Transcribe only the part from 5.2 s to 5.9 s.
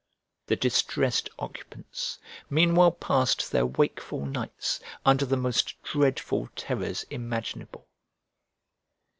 the most